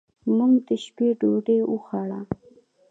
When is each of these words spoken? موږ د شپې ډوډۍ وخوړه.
موږ 0.35 0.53
د 0.67 0.69
شپې 0.83 1.07
ډوډۍ 1.19 1.59
وخوړه. 1.65 2.19